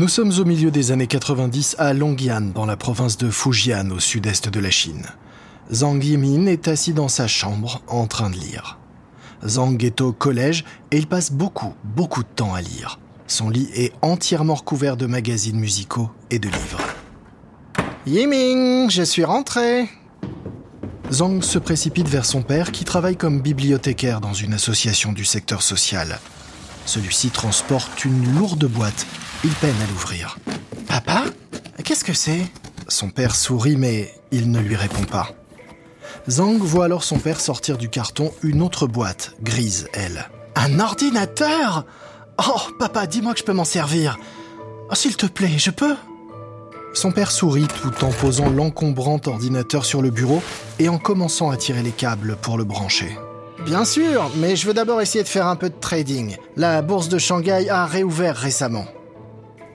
[0.00, 4.00] Nous sommes au milieu des années 90 à Longyan, dans la province de Fujian, au
[4.00, 5.04] sud-est de la Chine.
[5.70, 8.78] Zhang Yimin est assis dans sa chambre en train de lire.
[9.46, 12.98] Zhang est au collège et il passe beaucoup, beaucoup de temps à lire.
[13.26, 16.80] Son lit est entièrement recouvert de magazines musicaux et de livres.
[18.06, 19.86] Yiming, je suis rentré.
[21.12, 25.60] Zhang se précipite vers son père qui travaille comme bibliothécaire dans une association du secteur
[25.60, 26.20] social.
[26.86, 29.04] Celui-ci transporte une lourde boîte
[29.44, 30.38] il peine à l'ouvrir.
[30.86, 31.24] Papa
[31.84, 32.42] Qu'est-ce que c'est?
[32.88, 35.30] Son père sourit mais il ne lui répond pas.
[36.28, 40.28] Zhang voit alors son père sortir du carton une autre boîte, grise, elle.
[40.56, 41.86] Un ordinateur
[42.38, 44.18] Oh, papa, dis-moi que je peux m'en servir.
[44.90, 45.96] Oh, s'il te plaît, je peux?
[46.92, 50.42] Son père sourit tout en posant l'encombrant ordinateur sur le bureau
[50.78, 53.16] et en commençant à tirer les câbles pour le brancher.
[53.64, 56.36] Bien sûr, mais je veux d'abord essayer de faire un peu de trading.
[56.56, 58.86] La bourse de Shanghai a réouvert récemment.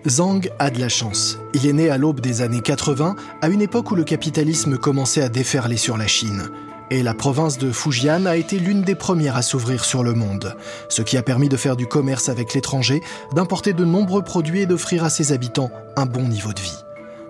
[0.08, 1.39] Zhang a de la chance.
[1.53, 5.23] Il est né à l'aube des années 80, à une époque où le capitalisme commençait
[5.23, 6.50] à déferler sur la Chine.
[6.92, 10.56] Et la province de Fujian a été l'une des premières à s'ouvrir sur le monde,
[10.89, 13.02] ce qui a permis de faire du commerce avec l'étranger,
[13.34, 16.78] d'importer de nombreux produits et d'offrir à ses habitants un bon niveau de vie.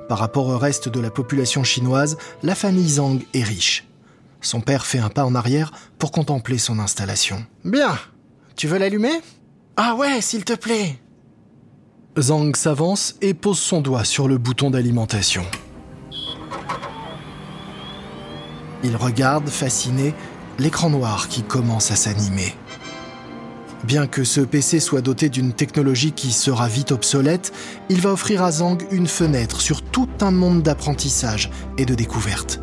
[0.09, 3.87] Par rapport au reste de la population chinoise, la famille Zhang est riche.
[4.41, 7.45] Son père fait un pas en arrière pour contempler son installation.
[7.63, 7.97] Bien.
[8.57, 9.21] Tu veux l'allumer?
[9.77, 10.99] Ah ouais, s'il te plaît.
[12.17, 15.43] Zhang s'avance et pose son doigt sur le bouton d'alimentation.
[18.85, 20.13] Il regarde, fasciné,
[20.57, 22.55] l'écran noir qui commence à s'animer.
[23.83, 27.51] Bien que ce PC soit doté d'une technologie qui sera vite obsolète,
[27.89, 32.61] il va offrir à Zhang une fenêtre sur tout un monde d'apprentissage et de découverte.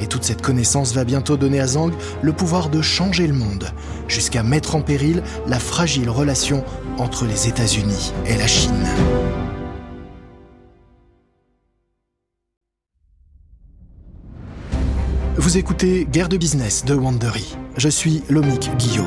[0.00, 3.70] Et toute cette connaissance va bientôt donner à Zhang le pouvoir de changer le monde,
[4.08, 6.64] jusqu'à mettre en péril la fragile relation
[6.98, 8.86] entre les États-Unis et la Chine.
[15.36, 17.56] Vous écoutez Guerre de business de Wandery.
[17.76, 19.04] Je suis Lomik Guillot.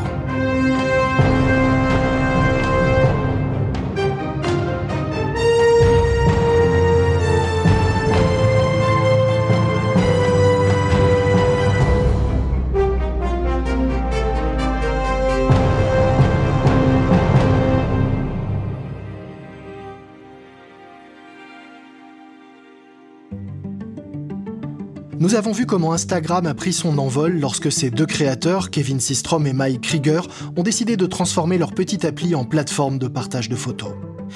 [25.27, 29.45] Nous avons vu comment Instagram a pris son envol lorsque ses deux créateurs, Kevin Systrom
[29.45, 33.57] et Mike Krieger, ont décidé de transformer leur petite appli en plateforme de partage de
[33.57, 33.91] photos.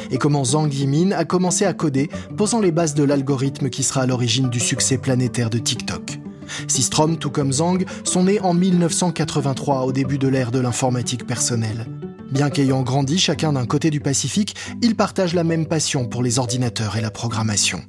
[0.10, 4.02] Et comment Zhang Yimin a commencé à coder, posant les bases de l'algorithme qui sera
[4.02, 6.20] à l'origine du succès planétaire de TikTok.
[6.68, 11.86] Systrom, tout comme Zhang, sont nés en 1983, au début de l'ère de l'informatique personnelle.
[12.34, 16.38] Bien qu'ayant grandi chacun d'un côté du Pacifique, ils partagent la même passion pour les
[16.38, 17.82] ordinateurs et la programmation.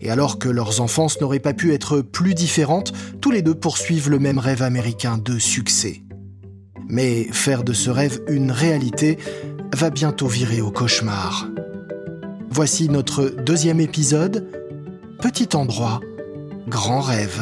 [0.00, 4.10] Et alors que leurs enfances n'auraient pas pu être plus différentes, tous les deux poursuivent
[4.10, 6.02] le même rêve américain de succès.
[6.88, 9.18] Mais faire de ce rêve une réalité
[9.74, 11.48] va bientôt virer au cauchemar.
[12.50, 14.46] Voici notre deuxième épisode,
[15.20, 16.00] Petit endroit,
[16.68, 17.40] grand rêve.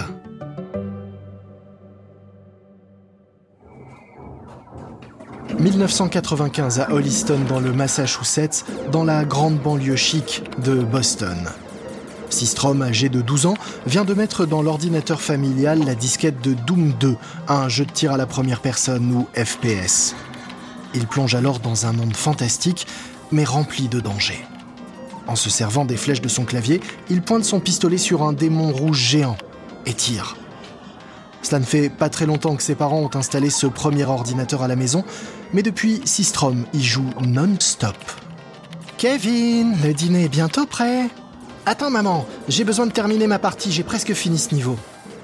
[5.59, 11.36] «1995 à Holliston dans le Massachusetts, dans la grande banlieue chic de Boston.
[12.30, 13.54] Sistrom, âgé de 12 ans,
[13.86, 17.16] vient de mettre dans l'ordinateur familial la disquette de Doom 2,
[17.48, 20.14] un jeu de tir à la première personne ou FPS.
[20.94, 22.86] Il plonge alors dans un monde fantastique,
[23.32, 24.44] mais rempli de dangers.
[25.26, 26.80] En se servant des flèches de son clavier,
[27.10, 29.36] il pointe son pistolet sur un démon rouge géant
[29.86, 30.36] et tire.
[31.42, 34.68] Cela ne fait pas très longtemps que ses parents ont installé ce premier ordinateur à
[34.68, 35.04] la maison,
[35.52, 37.96] mais depuis, Sistrom y joue non-stop.
[38.96, 41.08] Kevin, le dîner est bientôt prêt.
[41.66, 44.78] Attends maman, j'ai besoin de terminer ma partie, j'ai presque fini ce niveau.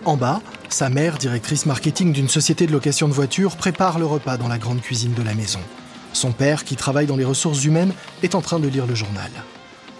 [0.06, 0.40] En bas,
[0.70, 4.56] sa mère, directrice marketing d'une société de location de voitures, prépare le repas dans la
[4.56, 5.60] grande cuisine de la maison.
[6.14, 7.92] Son père, qui travaille dans les ressources humaines,
[8.22, 9.30] est en train de lire le journal.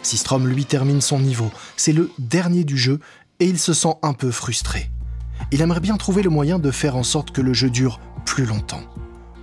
[0.03, 1.50] Sistrom lui termine son niveau.
[1.76, 3.00] C'est le dernier du jeu
[3.38, 4.91] et il se sent un peu frustré.
[5.53, 8.47] Il aimerait bien trouver le moyen de faire en sorte que le jeu dure plus
[8.47, 8.82] longtemps.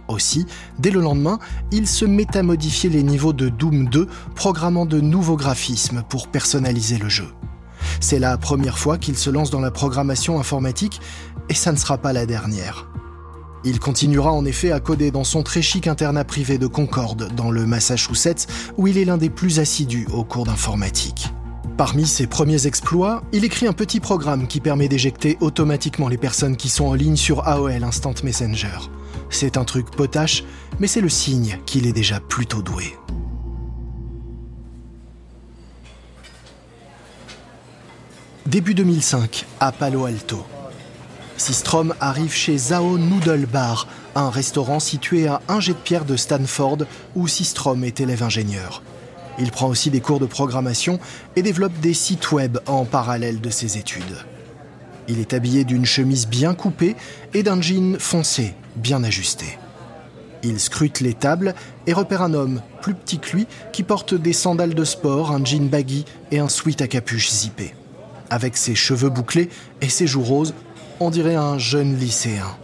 [0.08, 0.46] Aussi,
[0.80, 1.40] dès le lendemain,
[1.72, 6.28] il se met à modifier les niveaux de Doom 2, programmant de nouveaux graphismes pour
[6.28, 7.28] personnaliser le jeu.
[8.00, 11.02] C'est la première fois qu'il se lance dans la programmation informatique,
[11.50, 12.88] et ça ne sera pas la dernière.
[13.64, 17.52] Il continuera en effet à coder dans son très chic internat privé de Concorde, dans
[17.52, 21.34] le Massachusetts, où il est l'un des plus assidus au cours d'informatique.
[21.76, 26.56] Parmi ses premiers exploits, il écrit un petit programme qui permet d'éjecter automatiquement les personnes
[26.56, 28.78] qui sont en ligne sur AOL Instant Messenger.
[29.30, 30.44] C'est un truc potache,
[30.80, 32.96] mais c'est le signe qu'il est déjà plutôt doué.
[38.46, 40.46] Début 2005, à Palo Alto.
[41.36, 46.16] Sistrom arrive chez Zao Noodle Bar, un restaurant situé à un jet de pierre de
[46.16, 46.80] Stanford
[47.16, 48.82] où Sistrom est élève ingénieur.
[49.38, 51.00] Il prend aussi des cours de programmation
[51.36, 54.26] et développe des sites web en parallèle de ses études.
[55.08, 56.96] Il est habillé d'une chemise bien coupée
[57.34, 59.58] et d'un jean foncé, bien ajusté.
[60.44, 61.56] Il scrute les tables
[61.88, 65.44] et repère un homme, plus petit que lui, qui porte des sandales de sport, un
[65.44, 67.74] jean baggy et un sweat à capuche zippé.
[68.30, 69.50] Avec ses cheveux bouclés
[69.82, 70.54] et ses joues roses,
[71.00, 72.58] on dirait un jeune lycéen.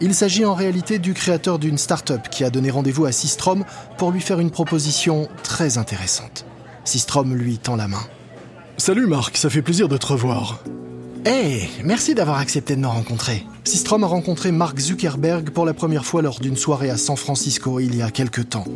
[0.00, 3.64] Il s'agit en réalité du créateur d'une start-up qui a donné rendez-vous à Sistrom
[3.96, 6.44] pour lui faire une proposition très intéressante.
[6.84, 8.02] Sistrom lui tend la main.
[8.76, 10.62] Salut Marc, ça fait plaisir de te revoir.
[11.26, 13.46] Hey, merci d'avoir accepté de nous rencontrer.
[13.64, 17.80] Sistrom a rencontré Mark Zuckerberg pour la première fois lors d'une soirée à San Francisco
[17.80, 18.66] il y a quelques temps.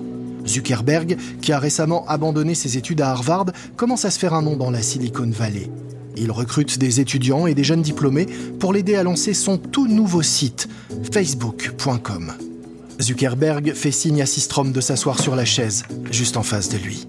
[0.47, 3.47] Zuckerberg, qui a récemment abandonné ses études à Harvard,
[3.77, 5.71] commence à se faire un nom dans la Silicon Valley.
[6.17, 8.27] Il recrute des étudiants et des jeunes diplômés
[8.59, 10.71] pour l'aider à lancer son tout nouveau site,
[11.13, 12.33] facebook.com.
[12.99, 17.07] Zuckerberg fait signe à Sistrom de s'asseoir sur la chaise, juste en face de lui.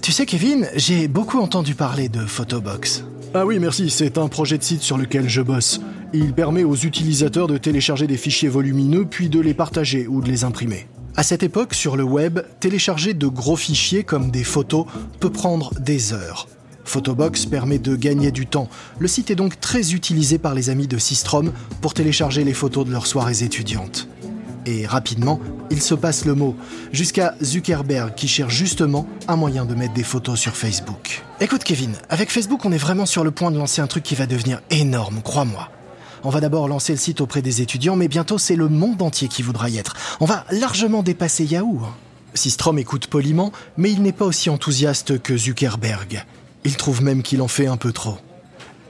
[0.00, 3.04] Tu sais Kevin, j'ai beaucoup entendu parler de Photobox.
[3.32, 5.80] Ah oui, merci, c'est un projet de site sur lequel je bosse.
[6.12, 10.28] Il permet aux utilisateurs de télécharger des fichiers volumineux puis de les partager ou de
[10.28, 10.88] les imprimer.
[11.14, 14.86] À cette époque, sur le web, télécharger de gros fichiers comme des photos
[15.20, 16.48] peut prendre des heures.
[16.84, 18.68] Photobox permet de gagner du temps.
[18.98, 22.84] Le site est donc très utilisé par les amis de Sistrom pour télécharger les photos
[22.84, 24.08] de leurs soirées étudiantes.
[24.70, 25.40] Et rapidement,
[25.72, 26.54] il se passe le mot,
[26.92, 31.24] jusqu'à Zuckerberg qui cherche justement un moyen de mettre des photos sur Facebook.
[31.40, 34.14] Écoute Kevin, avec Facebook on est vraiment sur le point de lancer un truc qui
[34.14, 35.70] va devenir énorme, crois-moi.
[36.22, 39.26] On va d'abord lancer le site auprès des étudiants, mais bientôt c'est le monde entier
[39.26, 39.96] qui voudra y être.
[40.20, 41.80] On va largement dépasser Yahoo.
[41.84, 41.92] Hein.
[42.34, 46.24] Sistrom écoute poliment, mais il n'est pas aussi enthousiaste que Zuckerberg.
[46.62, 48.18] Il trouve même qu'il en fait un peu trop.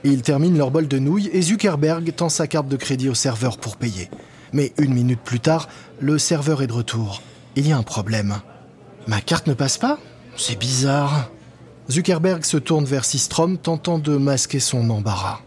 [0.03, 3.57] Ils terminent leur bol de nouilles et Zuckerberg tend sa carte de crédit au serveur
[3.57, 4.11] pour payer.
[4.53, 5.69] Mais une minute plus tard,
[5.99, 7.21] le serveur est de retour.
[7.55, 8.37] Il y a un problème.
[9.07, 9.97] Ma carte ne passe pas?
[10.37, 11.29] C'est bizarre.
[11.89, 15.39] Zuckerberg se tourne vers Sistrom, tentant de masquer son embarras.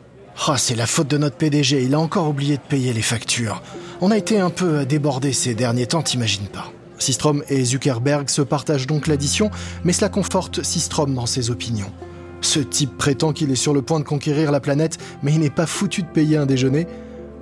[0.49, 3.63] oh, c'est la faute de notre PDG, il a encore oublié de payer les factures.
[4.01, 6.71] On a été un peu débordés ces derniers temps, t'imagines pas.
[6.99, 9.51] Sistrom et Zuckerberg se partagent donc l'addition,
[9.85, 11.93] mais cela conforte Sistrom dans ses opinions.
[12.41, 15.51] Ce type prétend qu'il est sur le point de conquérir la planète, mais il n'est
[15.51, 16.87] pas foutu de payer un déjeuner.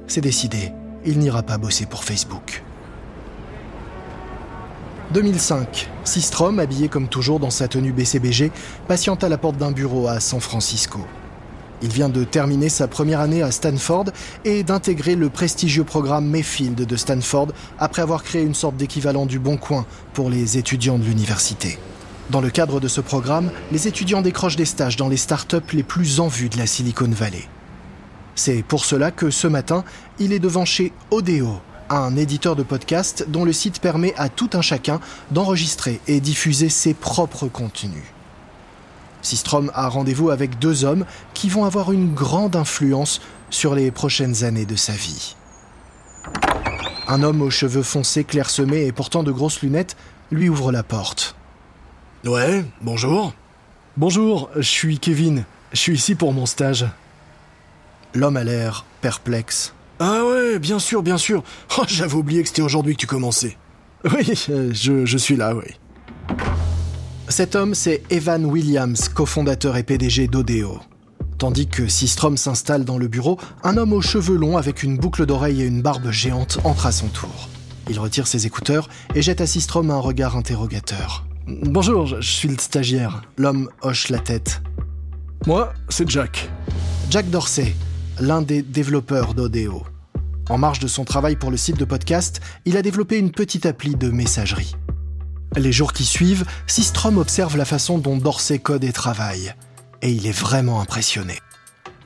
[0.07, 0.73] C'est décidé
[1.05, 2.63] il n'ira pas bosser pour Facebook.
[5.13, 5.91] 2005.
[6.05, 8.51] Sistrom, habillé comme toujours dans sa tenue BCBG,
[8.89, 11.01] patiente à la porte d'un bureau à San Francisco.
[11.83, 14.07] Il vient de terminer sa première année à Stanford
[14.45, 19.39] et d'intégrer le prestigieux programme Mayfield de Stanford après avoir créé une sorte d'équivalent du
[19.39, 19.85] Bon Coin
[20.15, 21.79] pour les étudiants de l'université.
[22.31, 25.83] Dans le cadre de ce programme, les étudiants décrochent des stages dans les startups les
[25.83, 27.49] plus en vue de la Silicon Valley.
[28.35, 29.85] C'est pour cela que ce matin,
[30.19, 34.51] il est devant chez Odeo, un éditeur de podcast dont le site permet à tout
[34.55, 35.01] un chacun
[35.31, 38.05] d'enregistrer et diffuser ses propres contenus.
[39.21, 43.21] Sistrom a rendez-vous avec deux hommes qui vont avoir une grande influence
[43.51, 45.37] sur les prochaines années de sa vie.
[47.07, 49.97] Un homme aux cheveux foncés clairsemés et portant de grosses lunettes
[50.31, 51.37] lui ouvre la porte.
[52.25, 53.35] Ouais, bonjour.
[53.97, 55.45] Bonjour, je suis Kevin.
[55.73, 56.87] Je suis ici pour mon stage.
[58.15, 59.75] L'homme a l'air perplexe.
[59.99, 61.43] Ah ouais, bien sûr, bien sûr.
[61.79, 63.57] Oh, j'avais oublié que c'était aujourd'hui que tu commençais.
[64.05, 65.65] Oui, euh, je, je suis là, oui.
[67.29, 70.81] Cet homme, c'est Evan Williams, cofondateur et PDG d'Odeo.
[71.39, 75.25] Tandis que Sistrom s'installe dans le bureau, un homme aux cheveux longs avec une boucle
[75.25, 77.49] d'oreille et une barbe géante entre à son tour.
[77.89, 81.25] Il retire ses écouteurs et jette à Sistrom un regard interrogateur.
[81.49, 83.23] Bonjour, je suis le stagiaire.
[83.37, 84.63] L'homme hoche la tête.
[85.47, 86.49] Moi, c'est Jack.
[87.11, 87.75] Jack Dorsey,
[88.21, 89.85] l'un des développeurs d'Odeo.
[90.49, 93.67] En marge de son travail pour le site de podcast, il a développé une petite
[93.67, 94.75] appli de messagerie.
[95.57, 99.55] Les jours qui suivent, Sistrom observe la façon dont Dorsey code et travaille.
[100.01, 101.39] Et il est vraiment impressionné.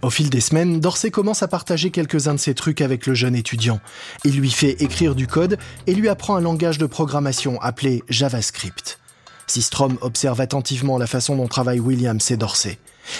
[0.02, 3.34] Au fil des semaines, Dorsey commence à partager quelques-uns de ses trucs avec le jeune
[3.34, 3.80] étudiant.
[4.24, 8.98] Il lui fait écrire du code et lui apprend un langage de programmation appelé JavaScript.
[9.46, 12.78] Sistrom observe attentivement la façon dont travaillent Williams et Dorsey.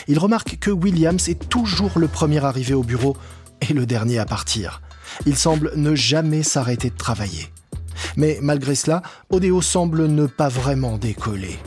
[0.09, 3.16] Il remarque que Williams est toujours le premier arrivé au bureau
[3.61, 4.83] et le dernier à partir.
[5.25, 7.49] Il semble ne jamais s'arrêter de travailler.
[8.16, 11.59] Mais malgré cela, Odeo semble ne pas vraiment décoller.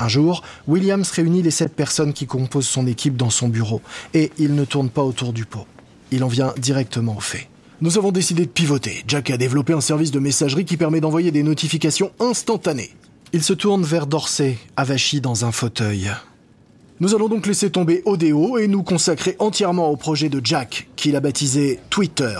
[0.00, 3.80] Un jour, Williams réunit les sept personnes qui composent son équipe dans son bureau,
[4.12, 5.66] et il ne tourne pas autour du pot.
[6.10, 7.48] Il en vient directement au fait.
[7.80, 9.04] Nous avons décidé de pivoter.
[9.06, 12.94] Jack a développé un service de messagerie qui permet d'envoyer des notifications instantanées.
[13.34, 16.08] Il se tourne vers Dorsey, avachi dans un fauteuil.
[17.00, 21.16] Nous allons donc laisser tomber Odeo et nous consacrer entièrement au projet de Jack, qu'il
[21.16, 22.38] a baptisé Twitter.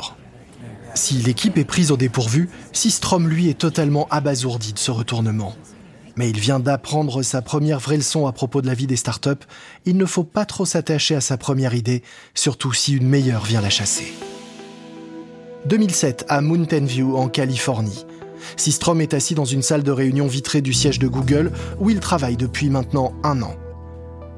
[0.95, 5.57] Si l'équipe est prise au dépourvu, Systrom lui est totalement abasourdi de ce retournement.
[6.15, 9.31] Mais il vient d'apprendre sa première vraie leçon à propos de la vie des startups.
[9.87, 13.63] Il ne faut pas trop s'attacher à sa première idée, surtout si une meilleure vient
[13.63, 14.15] la chasser.
[15.67, 18.05] 2007 à Mountain View en Californie.
[18.57, 22.00] Systrom est assis dans une salle de réunion vitrée du siège de Google où il
[22.00, 23.55] travaille depuis maintenant un an.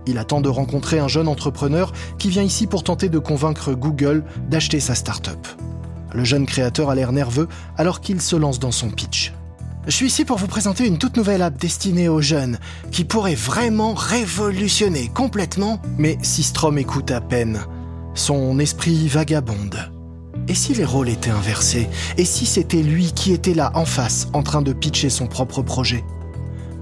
[0.06, 4.24] Il attend de rencontrer un jeune entrepreneur qui vient ici pour tenter de convaincre Google
[4.48, 5.46] d'acheter sa startup.
[6.14, 9.32] Le jeune créateur a l'air nerveux alors qu'il se lance dans son pitch.
[9.86, 12.58] Je suis ici pour vous présenter une toute nouvelle app destinée aux jeunes,
[12.90, 15.80] qui pourrait vraiment révolutionner complètement.
[15.96, 17.60] Mais Systrom écoute à peine.
[18.14, 19.95] Son esprit vagabonde.
[20.48, 21.88] Et si les rôles étaient inversés
[22.18, 25.62] Et si c'était lui qui était là, en face, en train de pitcher son propre
[25.62, 26.04] projet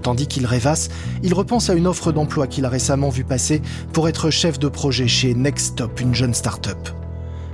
[0.03, 0.89] Tandis qu'il rêvasse,
[1.23, 4.67] il repense à une offre d'emploi qu'il a récemment vu passer pour être chef de
[4.67, 6.89] projet chez Nextstop, une jeune start-up.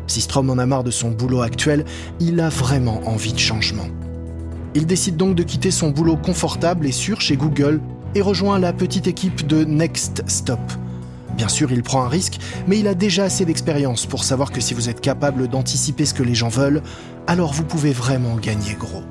[0.06, 1.86] Si Strom en a marre de son boulot actuel,
[2.20, 3.88] il a vraiment envie de changement.
[4.76, 7.80] Il décide donc de quitter son boulot confortable et sûr chez Google
[8.16, 10.60] et rejoint la petite équipe de Nextstop.
[11.36, 14.62] Bien sûr, il prend un risque, mais il a déjà assez d'expérience pour savoir que
[14.62, 16.82] si vous êtes capable d'anticiper ce que les gens veulent,
[17.28, 19.04] alors vous pouvez vraiment gagner gros.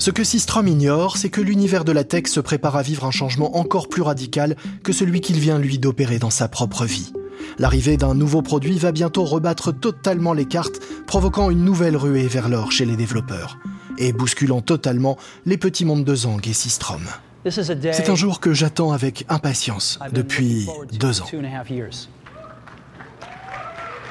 [0.00, 3.10] Ce que Systrom ignore, c'est que l'univers de la tech se prépare à vivre un
[3.10, 7.12] changement encore plus radical que celui qu'il vient lui d'opérer dans sa propre vie.
[7.58, 12.48] L'arrivée d'un nouveau produit va bientôt rebattre totalement les cartes, provoquant une nouvelle ruée vers
[12.48, 13.58] l'or chez les développeurs,
[13.98, 17.02] et bousculant totalement les petits mondes de Zang et Systrom.
[17.46, 21.26] C'est un jour que j'attends avec impatience depuis deux ans.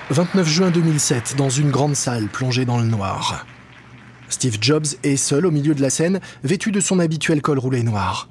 [0.10, 3.46] 29 juin 2007, dans une grande salle plongée dans le noir.
[4.30, 7.84] Steve Jobs est seul au milieu de la scène, vêtu de son habituel col roulé
[7.84, 8.30] noir.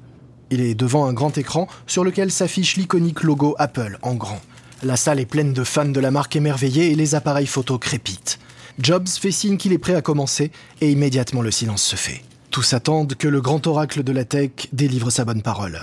[0.49, 4.41] Il est devant un grand écran sur lequel s'affiche l'iconique logo Apple en grand.
[4.83, 8.39] La salle est pleine de fans de la marque émerveillée et les appareils photo crépitent.
[8.79, 10.51] Jobs fait signe qu'il est prêt à commencer
[10.81, 12.21] et immédiatement le silence se fait.
[12.57, 15.79] Tous attendent que le grand oracle de la tech délivre sa bonne parole.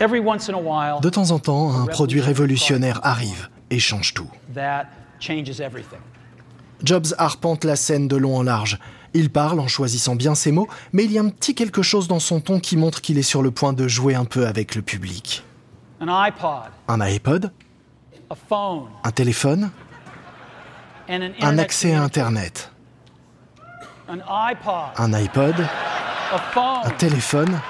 [0.00, 4.28] De temps en temps, un produit révolutionnaire arrive et change tout.
[6.82, 8.80] Jobs arpente la scène de long en large.
[9.12, 12.08] Il parle en choisissant bien ses mots, mais il y a un petit quelque chose
[12.08, 14.74] dans son ton qui montre qu'il est sur le point de jouer un peu avec
[14.74, 15.44] le public.
[16.88, 17.52] Un iPod
[19.04, 19.70] Un téléphone
[21.08, 22.73] Un accès à Internet
[24.08, 25.66] Un iPod.
[26.84, 27.60] Un téléphone.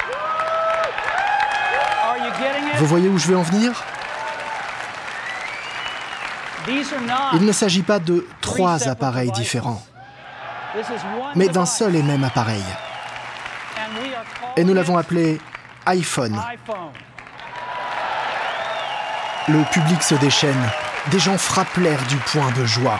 [2.76, 3.72] Vous voyez où je vais en venir?
[7.34, 9.82] Il ne s'agit pas de trois appareils différents,
[11.34, 12.64] mais d'un seul et même appareil.
[14.56, 15.40] Et nous l'avons appelé
[15.86, 16.40] iPhone.
[19.48, 20.70] Le public se déchaîne.
[21.08, 22.98] Des gens frappent l'air du point de joie.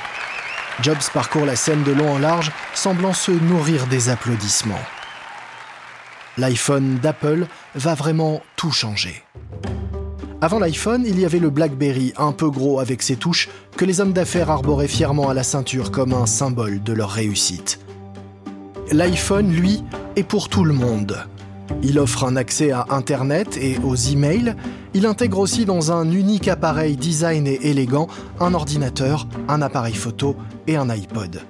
[0.83, 4.75] Jobs parcourt la scène de long en large, semblant se nourrir des applaudissements.
[6.37, 9.23] L'iPhone d'Apple va vraiment tout changer.
[10.41, 14.01] Avant l'iPhone, il y avait le BlackBerry, un peu gros avec ses touches, que les
[14.01, 17.79] hommes d'affaires arboraient fièrement à la ceinture comme un symbole de leur réussite.
[18.91, 19.83] L'iPhone, lui,
[20.17, 21.25] est pour tout le monde.
[21.83, 24.55] Il offre un accès à Internet et aux emails.
[24.93, 28.09] Il intègre aussi dans un unique appareil design et élégant
[28.41, 31.43] un ordinateur, un appareil photo et un iPod.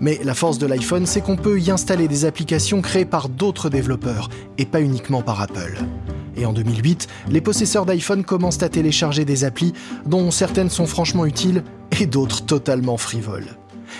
[0.00, 3.68] Mais la force de l'iPhone, c'est qu'on peut y installer des applications créées par d'autres
[3.68, 5.78] développeurs et pas uniquement par Apple.
[6.36, 9.72] Et en 2008, les possesseurs d'iPhone commencent à télécharger des applis
[10.06, 11.62] dont certaines sont franchement utiles
[12.00, 13.56] et d'autres totalement frivoles.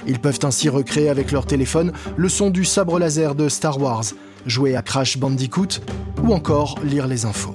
[0.06, 4.04] Ils peuvent ainsi recréer avec leur téléphone le son du sabre laser de Star Wars,
[4.46, 5.80] jouer à Crash Bandicoot
[6.25, 7.54] ou encore lire les infos.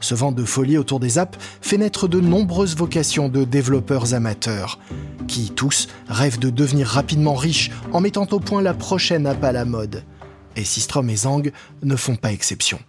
[0.00, 4.78] Ce vent de folie autour des apps fait naître de nombreuses vocations de développeurs amateurs,
[5.28, 9.52] qui tous rêvent de devenir rapidement riches en mettant au point la prochaine app à
[9.52, 10.04] la mode.
[10.56, 11.52] Et Systrom et Zang
[11.82, 12.80] ne font pas exception.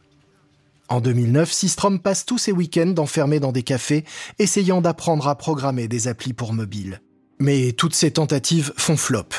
[0.88, 4.04] En 2009, Systrom passe tous ses week-ends enfermés dans des cafés,
[4.40, 7.02] essayant d'apprendre à programmer des applis pour mobile.
[7.40, 9.30] Mais toutes ces tentatives font flop.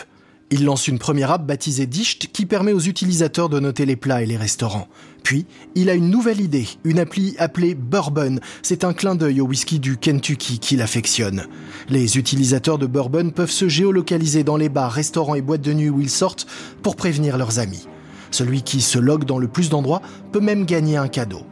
[0.54, 4.21] Il lance une première app baptisée Disht qui permet aux utilisateurs de noter les plats
[4.21, 4.87] et les restaurants.
[5.23, 8.38] Puis, il a une nouvelle idée, une appli appelée Bourbon.
[8.61, 11.47] C'est un clin d'œil au whisky du Kentucky qu'il affectionne.
[11.88, 15.88] Les utilisateurs de Bourbon peuvent se géolocaliser dans les bars, restaurants et boîtes de nuit
[15.88, 16.47] où ils sortent
[16.82, 17.88] pour prévenir leurs amis.
[18.30, 21.47] Celui qui se logue dans le plus d'endroits peut même gagner un cadeau.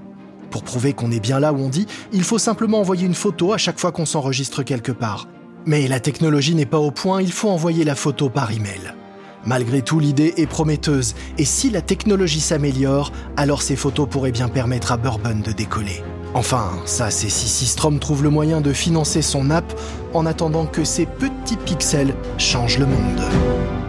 [0.51, 3.55] Pour prouver qu'on est bien là où on dit, il faut simplement envoyer une photo
[3.55, 5.27] à chaque fois qu'on s'enregistre quelque part.
[5.67, 8.95] Mais la technologie n'est pas au point, il faut envoyer la photo par email.
[9.45, 14.49] Malgré tout, l'idée est prometteuse, et si la technologie s'améliore, alors ces photos pourraient bien
[14.49, 16.03] permettre à Bourbon de décoller.
[16.35, 19.73] Enfin, ça c'est si Systrom trouve le moyen de financer son app
[20.15, 23.80] en attendant que ces petits pixels changent le monde.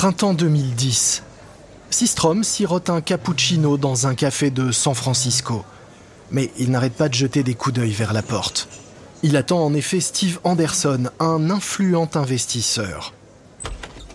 [0.00, 1.22] Printemps 2010.
[1.90, 5.62] Sistrom sirote un cappuccino dans un café de San Francisco.
[6.30, 8.66] Mais il n'arrête pas de jeter des coups d'œil vers la porte.
[9.22, 13.12] Il attend en effet Steve Anderson, un influent investisseur.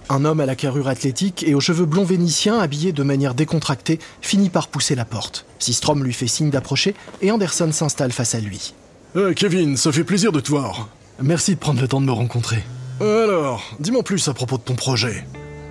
[0.10, 4.00] Un homme à la carrure athlétique et aux cheveux blonds vénitiens habillé de manière décontractée
[4.22, 5.46] finit par pousser la porte.
[5.60, 8.74] Sistrom lui fait signe d'approcher et Anderson s'installe face à lui.
[9.16, 10.90] Euh, Kevin, ça fait plaisir de te voir.
[11.22, 12.64] Merci de prendre le temps de me rencontrer.
[13.00, 15.24] Alors, dis-moi plus à propos de ton projet.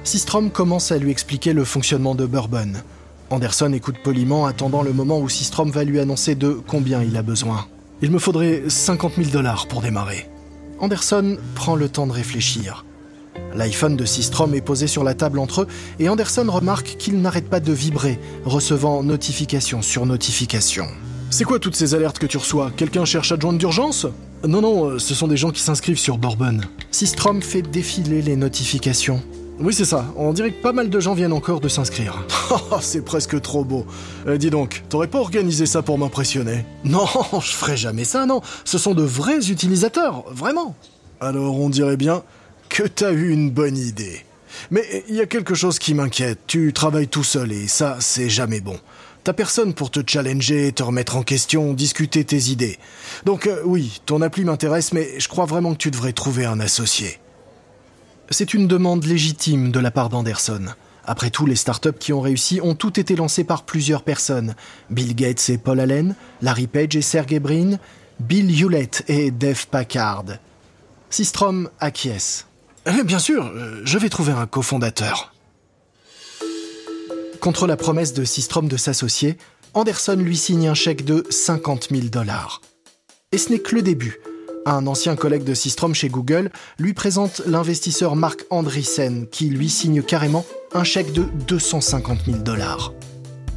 [0.04, 2.75] Sistrom commence à lui expliquer le fonctionnement de Bourbon.
[3.30, 7.23] Anderson écoute poliment, attendant le moment où Sistrom va lui annoncer de combien il a
[7.23, 7.66] besoin.
[8.02, 10.28] Il me faudrait 50 000 dollars pour démarrer.
[10.78, 12.84] Anderson prend le temps de réfléchir.
[13.54, 15.68] L'iPhone de Sistrom est posé sur la table entre eux
[15.99, 20.87] et Anderson remarque qu'il n'arrête pas de vibrer, recevant notification sur notification.
[21.30, 22.70] C'est quoi toutes ces alertes que tu reçois?
[22.76, 24.06] Quelqu'un cherche à joindre d'urgence?
[24.46, 26.61] Non, non, euh, ce sont des gens qui s'inscrivent sur Bourbon.
[26.90, 29.23] Sistrom fait défiler les notifications.
[29.61, 30.06] Oui, c'est ça.
[30.16, 32.25] On dirait que pas mal de gens viennent encore de s'inscrire.
[32.50, 33.87] Oh, c'est presque trop beau.
[34.26, 36.64] Euh, dis donc, t'aurais pas organisé ça pour m'impressionner?
[36.84, 37.06] Non,
[37.40, 38.42] je ferais jamais ça, non.
[38.64, 40.76] Ce sont de vrais utilisateurs, vraiment.
[41.20, 42.23] Alors on dirait bien
[42.68, 44.25] que t'as eu une bonne idée.
[44.70, 46.40] Mais il y a quelque chose qui m'inquiète.
[46.46, 48.78] Tu travailles tout seul et ça, c'est jamais bon.
[49.25, 52.78] T'as personne pour te challenger, te remettre en question, discuter tes idées.
[53.25, 56.61] Donc euh, oui, ton appli m'intéresse, mais je crois vraiment que tu devrais trouver un
[56.61, 57.18] associé.
[58.31, 60.66] C'est une demande légitime de la part d'Anderson.
[61.04, 64.54] Après tout, les startups qui ont réussi ont toutes été lancées par plusieurs personnes.
[64.91, 67.78] Bill Gates et Paul Allen, Larry Page et Sergey Brin,
[68.21, 70.25] Bill Hewlett et Dave Packard.
[71.10, 72.47] Systrom acquiesce.
[72.87, 75.32] Eh, bien sûr, euh, je vais trouver un cofondateur.
[77.41, 79.37] Contre la promesse de Systrom de s'associer,
[79.75, 82.63] Anderson lui signe un chèque de 50 000 dollars.
[83.32, 84.19] Et ce n'est que le début.
[84.66, 90.02] Un ancien collègue de Systrom chez Google lui présente l'investisseur Mark Andreessen qui lui signe
[90.02, 92.94] carrément un chèque de 250 000 dollars.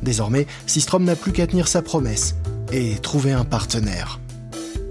[0.03, 2.35] Désormais, Systrom n'a plus qu'à tenir sa promesse
[2.73, 4.19] et trouver un partenaire.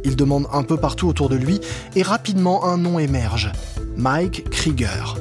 [0.04, 1.60] Il demande un peu partout autour de lui
[1.94, 3.52] et rapidement un nom émerge,
[3.96, 5.18] Mike Krieger.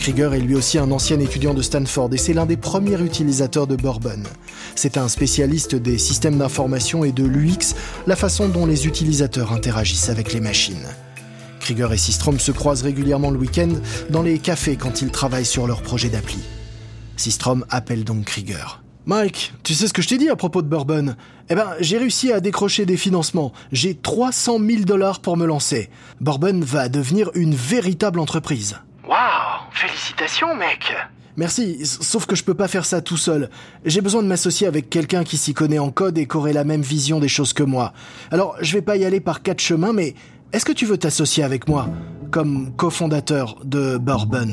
[0.00, 3.68] Krieger est lui aussi un ancien étudiant de Stanford et c'est l'un des premiers utilisateurs
[3.68, 4.22] de Bourbon.
[4.80, 7.74] C'est un spécialiste des systèmes d'information et de l'UX,
[8.06, 10.86] la façon dont les utilisateurs interagissent avec les machines.
[11.58, 13.70] Krieger et Systrom se croisent régulièrement le week-end
[14.08, 16.38] dans les cafés quand ils travaillent sur leur projet d'appli.
[17.16, 18.80] Systrom appelle donc Krieger.
[19.04, 21.16] Mike, tu sais ce que je t'ai dit à propos de Bourbon?
[21.48, 23.52] Eh ben, j'ai réussi à décrocher des financements.
[23.72, 25.90] J'ai 300 000 dollars pour me lancer.
[26.20, 28.78] Bourbon va devenir une véritable entreprise.
[29.08, 30.94] Waouh Félicitations, mec
[31.38, 33.48] Merci, sauf que je peux pas faire ça tout seul.
[33.84, 36.64] J'ai besoin de m'associer avec quelqu'un qui s'y connaît en code et qui aurait la
[36.64, 37.92] même vision des choses que moi.
[38.32, 40.14] Alors, je vais pas y aller par quatre chemins, mais
[40.52, 41.88] est-ce que tu veux t'associer avec moi
[42.32, 44.50] comme cofondateur de Bourbon?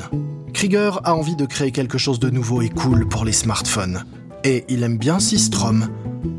[0.54, 4.04] Krieger a envie de créer quelque chose de nouveau et cool pour les smartphones.
[4.44, 5.88] Et il aime bien Systrom.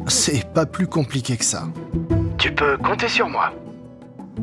[0.06, 1.64] C'est pas plus compliqué que ça.
[2.38, 3.52] Tu peux compter sur moi.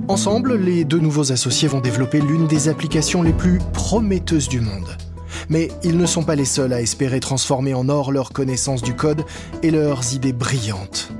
[0.09, 4.97] Ensemble, les deux nouveaux associés vont développer l'une des applications les plus prometteuses du monde.
[5.49, 8.95] Mais ils ne sont pas les seuls à espérer transformer en or leur connaissance du
[8.95, 9.25] code
[9.61, 11.11] et leurs idées brillantes.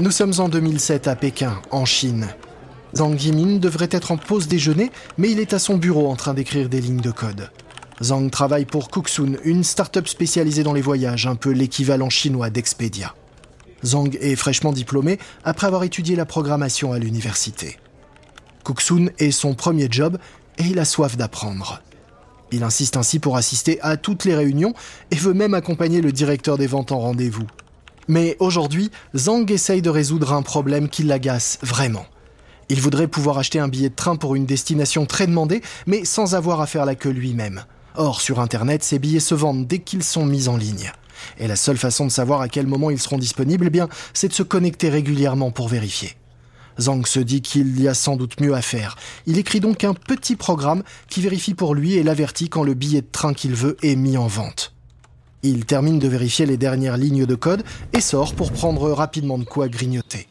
[0.00, 2.26] Nous sommes en 2007 à Pékin, en Chine.
[2.96, 6.34] Zhang Yimin devrait être en pause déjeuner, mais il est à son bureau en train
[6.34, 7.50] d'écrire des lignes de code.
[8.02, 13.14] Zhang travaille pour Cooksoon, une start-up spécialisée dans les voyages, un peu l'équivalent chinois d'Expedia.
[13.84, 17.78] Zhang est fraîchement diplômé après avoir étudié la programmation à l'université.
[18.64, 20.18] Cooksoon est son premier job
[20.58, 21.82] et il a soif d'apprendre.
[22.50, 24.74] Il insiste ainsi pour assister à toutes les réunions
[25.10, 27.46] et veut même accompagner le directeur des ventes en rendez-vous.
[28.08, 32.06] Mais aujourd'hui, Zhang essaye de résoudre un problème qui l'agace vraiment.
[32.68, 36.34] Il voudrait pouvoir acheter un billet de train pour une destination très demandée, mais sans
[36.34, 37.64] avoir à faire la queue lui-même.
[37.96, 40.92] Or, sur Internet, ces billets se vendent dès qu'ils sont mis en ligne.
[41.38, 43.80] Et la seule façon de savoir à quel moment ils seront disponibles, eh
[44.12, 46.16] c'est de se connecter régulièrement pour vérifier.
[46.80, 48.96] Zhang se dit qu'il y a sans doute mieux à faire.
[49.26, 53.02] Il écrit donc un petit programme qui vérifie pour lui et l'avertit quand le billet
[53.02, 54.72] de train qu'il veut est mis en vente.
[55.42, 59.44] Il termine de vérifier les dernières lignes de code et sort pour prendre rapidement de
[59.44, 60.26] quoi grignoter.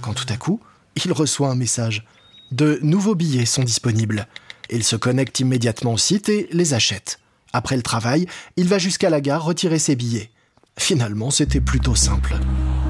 [0.00, 0.60] Quand tout à coup,
[1.04, 2.04] il reçoit un message.
[2.52, 4.28] De nouveaux billets sont disponibles.
[4.70, 7.18] Il se connecte immédiatement au site et les achète.
[7.52, 8.26] Après le travail,
[8.56, 10.30] il va jusqu'à la gare retirer ses billets.
[10.78, 12.34] Finalement, c'était plutôt simple.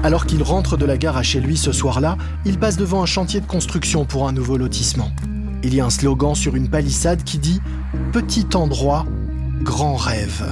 [0.03, 3.05] Alors qu'il rentre de la gare à chez lui ce soir-là, il passe devant un
[3.05, 5.11] chantier de construction pour un nouveau lotissement.
[5.63, 7.61] Il y a un slogan sur une palissade qui dit
[8.11, 9.05] Petit endroit,
[9.61, 10.43] grand rêve.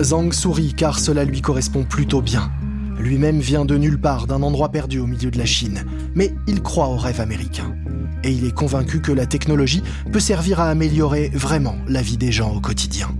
[0.00, 2.50] Zhang sourit car cela lui correspond plutôt bien.
[2.98, 6.62] Lui-même vient de nulle part, d'un endroit perdu au milieu de la Chine, mais il
[6.62, 7.74] croit au rêve américain.
[8.22, 12.32] Et il est convaincu que la technologie peut servir à améliorer vraiment la vie des
[12.32, 13.14] gens au quotidien.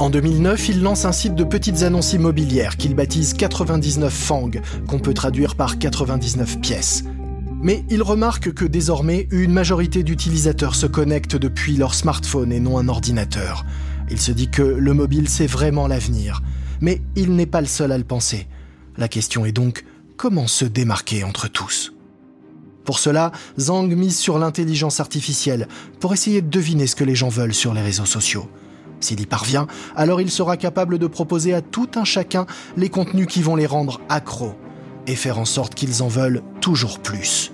[0.00, 4.50] En 2009, il lance un site de petites annonces immobilières qu'il baptise 99 Fang,
[4.86, 7.02] qu'on peut traduire par 99 pièces.
[7.60, 12.78] Mais il remarque que désormais, une majorité d'utilisateurs se connectent depuis leur smartphone et non
[12.78, 13.66] un ordinateur.
[14.08, 16.42] Il se dit que le mobile, c'est vraiment l'avenir.
[16.80, 18.46] Mais il n'est pas le seul à le penser.
[18.98, 19.84] La question est donc
[20.16, 21.92] comment se démarquer entre tous?
[22.84, 25.66] Pour cela, Zhang mise sur l'intelligence artificielle
[25.98, 28.48] pour essayer de deviner ce que les gens veulent sur les réseaux sociaux.
[29.00, 33.26] S'il y parvient, alors il sera capable de proposer à tout un chacun les contenus
[33.26, 34.54] qui vont les rendre accros
[35.06, 37.52] et faire en sorte qu'ils en veulent toujours plus.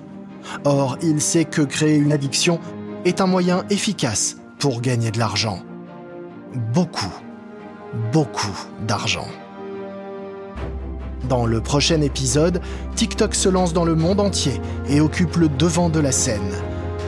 [0.65, 2.61] Or, il sait que créer une addiction
[3.05, 5.61] est un moyen efficace pour gagner de l'argent.
[6.73, 7.13] Beaucoup,
[8.13, 9.29] beaucoup d'argent.
[11.29, 12.61] Dans le prochain épisode,
[12.97, 16.53] TikTok se lance dans le monde entier et occupe le devant de la scène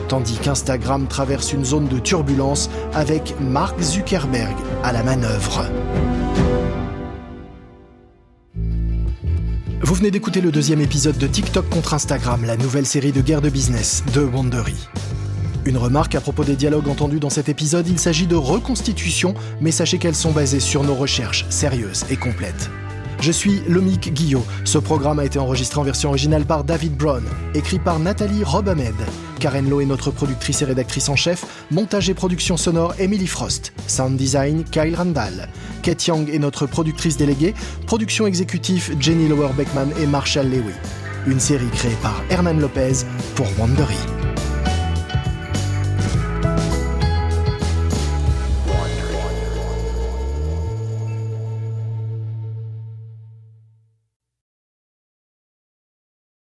[0.07, 5.65] tandis qu'Instagram traverse une zone de turbulence avec Mark Zuckerberg à la manœuvre.
[9.81, 13.41] Vous venez d'écouter le deuxième épisode de TikTok contre Instagram, la nouvelle série de guerre
[13.41, 14.75] de business de Wandery.
[15.65, 19.71] Une remarque à propos des dialogues entendus dans cet épisode, il s'agit de reconstitutions, mais
[19.71, 22.69] sachez qu'elles sont basées sur nos recherches sérieuses et complètes.
[23.19, 24.45] Je suis Lomik Guillot.
[24.63, 28.95] Ce programme a été enregistré en version originale par David Brown, écrit par Nathalie Robamed.
[29.39, 33.73] Karen Lowe est notre productrice et rédactrice en chef, montage et production sonore Emily Frost,
[33.87, 35.49] sound design Kyle Randall.
[35.83, 37.53] Kate Young est notre productrice déléguée,
[37.85, 40.73] production exécutive Jenny Lower Beckman et Marshall Lewy.
[41.27, 43.03] Une série créée par Hernan Lopez
[43.35, 44.16] pour Wandery.